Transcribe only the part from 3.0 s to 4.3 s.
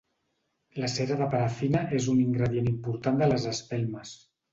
de les espelmes.